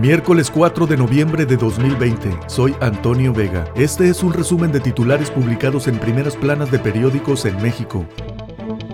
[0.00, 2.30] Miércoles 4 de noviembre de 2020.
[2.46, 3.70] Soy Antonio Vega.
[3.76, 8.06] Este es un resumen de titulares publicados en primeras planas de periódicos en México.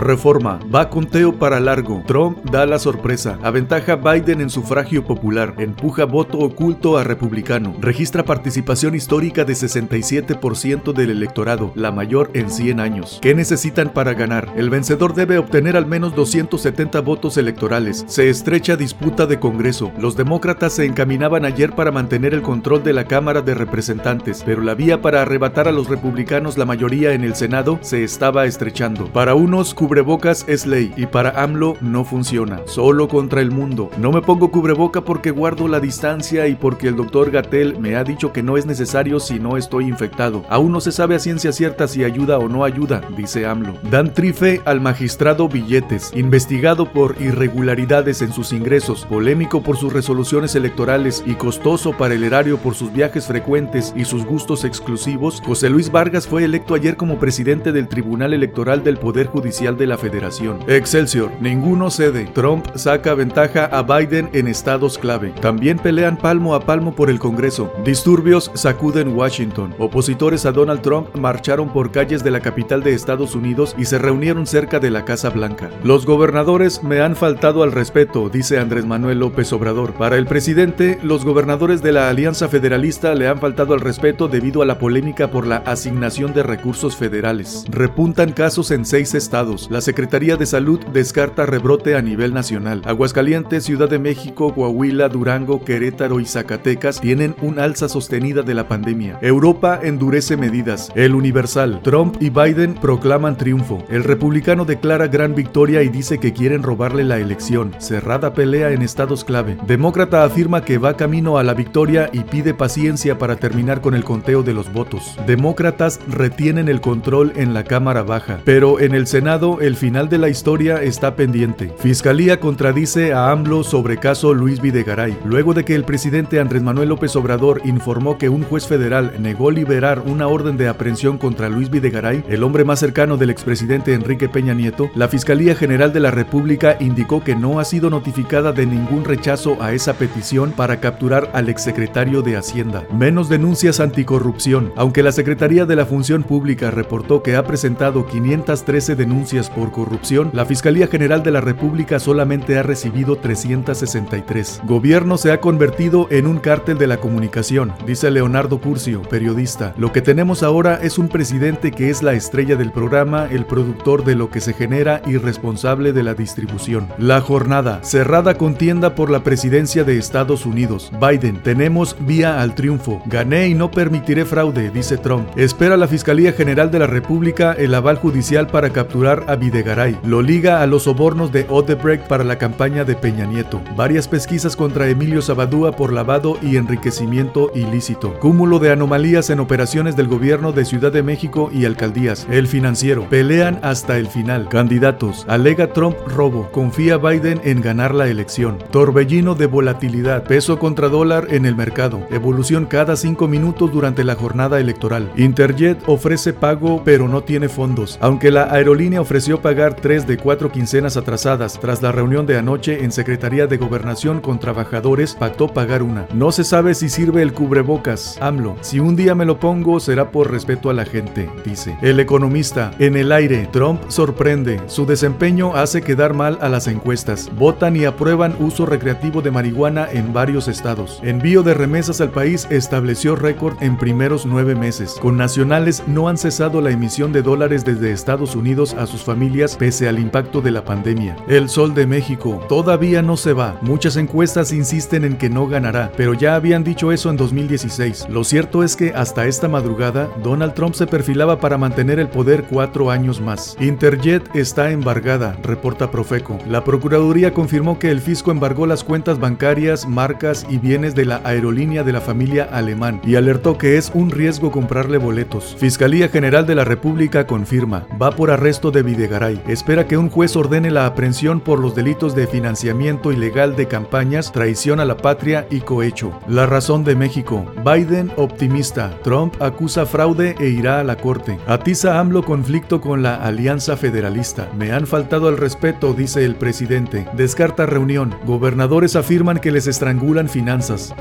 [0.00, 0.58] Reforma.
[0.74, 2.02] Va conteo para largo.
[2.06, 3.38] Trump da la sorpresa.
[3.42, 5.54] Aventaja Biden en sufragio popular.
[5.58, 7.74] Empuja voto oculto a republicano.
[7.80, 13.18] Registra participación histórica de 67% del electorado, la mayor en 100 años.
[13.20, 14.52] ¿Qué necesitan para ganar?
[14.56, 18.04] El vencedor debe obtener al menos 270 votos electorales.
[18.08, 19.92] Se estrecha disputa de Congreso.
[19.98, 24.62] Los demócratas se encaminaban ayer para mantener el control de la Cámara de Representantes, pero
[24.62, 29.12] la vía para arrebatar a los republicanos la mayoría en el Senado se estaba estrechando.
[29.12, 33.90] Para unos, cubrebocas es ley y para AMLO no funciona, solo contra el mundo.
[33.98, 38.04] No me pongo cubreboca porque guardo la distancia y porque el doctor Gatel me ha
[38.04, 40.44] dicho que no es necesario si no estoy infectado.
[40.48, 43.74] Aún no se sabe a ciencia cierta si ayuda o no ayuda, dice AMLO.
[43.90, 50.54] Dan trife al magistrado Billetes, investigado por irregularidades en sus ingresos, polémico por sus resoluciones
[50.54, 55.68] electorales y costoso para el erario por sus viajes frecuentes y sus gustos exclusivos, José
[55.68, 59.98] Luis Vargas fue electo ayer como presidente del Tribunal Electoral del Poder Judicial de la
[59.98, 60.58] Federación.
[60.66, 62.26] Excelsior, ninguno cede.
[62.32, 65.32] Trump saca ventaja a Biden en estados clave.
[65.40, 67.72] También pelean palmo a palmo por el Congreso.
[67.84, 69.74] Disturbios sacuden Washington.
[69.78, 73.98] Opositores a Donald Trump marcharon por calles de la capital de Estados Unidos y se
[73.98, 75.70] reunieron cerca de la Casa Blanca.
[75.84, 79.94] Los gobernadores me han faltado al respeto, dice Andrés Manuel López Obrador.
[79.94, 84.62] Para el presidente, los gobernadores de la Alianza Federalista le han faltado al respeto debido
[84.62, 87.64] a la polémica por la asignación de recursos federales.
[87.68, 89.59] Repuntan casos en seis estados.
[89.68, 92.82] La Secretaría de Salud descarta rebrote a nivel nacional.
[92.84, 98.68] Aguascalientes, Ciudad de México, Coahuila, Durango, Querétaro y Zacatecas tienen un alza sostenida de la
[98.68, 99.18] pandemia.
[99.22, 100.90] Europa endurece medidas.
[100.94, 103.84] El Universal, Trump y Biden proclaman triunfo.
[103.90, 107.74] El republicano declara gran victoria y dice que quieren robarle la elección.
[107.78, 109.58] Cerrada pelea en estados clave.
[109.66, 114.04] Demócrata afirma que va camino a la victoria y pide paciencia para terminar con el
[114.04, 115.16] conteo de los votos.
[115.26, 120.18] Demócratas retienen el control en la Cámara Baja, pero en el Senado el final de
[120.18, 121.72] la historia está pendiente.
[121.78, 125.16] Fiscalía contradice a AMLO sobre caso Luis Videgaray.
[125.24, 129.50] Luego de que el presidente Andrés Manuel López Obrador informó que un juez federal negó
[129.50, 134.28] liberar una orden de aprehensión contra Luis Videgaray, el hombre más cercano del expresidente Enrique
[134.28, 138.66] Peña Nieto, la Fiscalía General de la República indicó que no ha sido notificada de
[138.66, 142.84] ningún rechazo a esa petición para capturar al exsecretario de Hacienda.
[142.92, 144.72] Menos denuncias anticorrupción.
[144.76, 150.30] Aunque la Secretaría de la Función Pública reportó que ha presentado 513 denuncias por corrupción,
[150.34, 154.60] la Fiscalía General de la República solamente ha recibido 363.
[154.64, 159.72] Gobierno se ha convertido en un cártel de la comunicación, dice Leonardo Curcio, periodista.
[159.78, 164.04] Lo que tenemos ahora es un presidente que es la estrella del programa, el productor
[164.04, 166.88] de lo que se genera y responsable de la distribución.
[166.98, 170.90] La jornada, cerrada contienda por la presidencia de Estados Unidos.
[171.00, 173.02] Biden, tenemos vía al triunfo.
[173.06, 175.28] Gané y no permitiré fraude, dice Trump.
[175.36, 179.98] Espera la Fiscalía General de la República el aval judicial para capturar a Videgaray.
[180.04, 183.60] Lo liga a los sobornos de Odebrecht para la campaña de Peña Nieto.
[183.76, 188.18] Varias pesquisas contra Emilio Sabadúa por lavado y enriquecimiento ilícito.
[188.18, 192.26] Cúmulo de anomalías en operaciones del gobierno de Ciudad de México y alcaldías.
[192.30, 193.08] El financiero.
[193.08, 194.48] Pelean hasta el final.
[194.48, 195.24] Candidatos.
[195.28, 196.50] Alega Trump robo.
[196.50, 198.58] Confía Biden en ganar la elección.
[198.70, 200.24] Torbellino de volatilidad.
[200.24, 202.06] Peso contra dólar en el mercado.
[202.10, 205.12] Evolución cada cinco minutos durante la jornada electoral.
[205.16, 207.98] Interjet ofrece pago pero no tiene fondos.
[208.00, 212.84] Aunque la aerolínea ofreció pagar tres de cuatro quincenas atrasadas tras la reunión de anoche
[212.84, 216.06] en Secretaría de Gobernación con trabajadores, pactó pagar una.
[216.14, 218.16] No se sabe si sirve el cubrebocas.
[218.22, 218.56] AMLO.
[218.62, 221.76] Si un día me lo pongo será por respeto a la gente, dice.
[221.82, 222.70] El economista.
[222.78, 223.46] En el aire.
[223.52, 224.58] Trump sorprende.
[224.68, 227.30] Su desempeño hace quedar mal a las encuestas.
[227.36, 230.98] Votan y aprueban uso recreativo de marihuana en varios estados.
[231.02, 234.96] Envío de remesas al país estableció récord en primeros nueve meses.
[234.98, 239.56] Con nacionales no han cesado la emisión de dólares desde Estados Unidos a sus familias
[239.56, 241.16] pese al impacto de la pandemia.
[241.26, 243.58] El Sol de México todavía no se va.
[243.60, 248.06] Muchas encuestas insisten en que no ganará, pero ya habían dicho eso en 2016.
[248.08, 252.44] Lo cierto es que hasta esta madrugada, Donald Trump se perfilaba para mantener el poder
[252.44, 253.56] cuatro años más.
[253.58, 256.38] Interjet está embargada, reporta Profeco.
[256.46, 261.20] La Procuraduría confirmó que el fisco embargó las cuentas bancarias, marcas y bienes de la
[261.24, 265.56] aerolínea de la familia alemán y alertó que es un riesgo comprarle boletos.
[265.58, 269.40] Fiscalía General de la República confirma, va por arresto de Videgaray.
[269.48, 274.30] Espera que un juez ordene la aprehensión por los delitos de financiamiento ilegal de campañas,
[274.30, 276.12] traición a la patria y cohecho.
[276.28, 277.46] La razón de México.
[277.64, 278.94] Biden optimista.
[279.02, 281.38] Trump acusa fraude e irá a la corte.
[281.46, 284.50] Atiza AMLO conflicto con la Alianza Federalista.
[284.58, 287.08] Me han faltado al respeto, dice el presidente.
[287.14, 288.14] Descarta reunión.
[288.26, 290.94] Gobernadores afirman que les estrangulan finanzas.